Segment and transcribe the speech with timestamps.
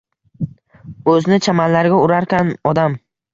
[1.15, 2.99] O‘zni chamanlarga urarkan odam